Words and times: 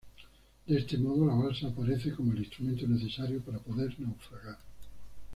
De 0.65 0.79
este 0.79 0.97
modo 0.97 1.27
la 1.27 1.35
balsa 1.35 1.67
aparece 1.67 2.11
como 2.11 2.31
el 2.31 2.39
instrumento 2.39 2.87
necesario 2.87 3.39
para 3.39 3.59
poder 3.59 3.93
naufragar. 3.99 4.57